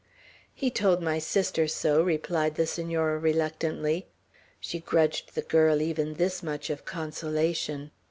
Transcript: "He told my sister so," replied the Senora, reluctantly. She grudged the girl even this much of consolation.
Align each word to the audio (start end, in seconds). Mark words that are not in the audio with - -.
"He 0.55 0.71
told 0.71 0.99
my 1.03 1.19
sister 1.19 1.67
so," 1.67 2.01
replied 2.01 2.55
the 2.55 2.65
Senora, 2.65 3.19
reluctantly. 3.19 4.07
She 4.59 4.79
grudged 4.79 5.35
the 5.35 5.43
girl 5.43 5.79
even 5.79 6.15
this 6.15 6.41
much 6.41 6.71
of 6.71 6.85
consolation. 6.85 7.91